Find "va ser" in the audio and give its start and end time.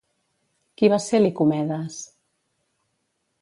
0.93-1.19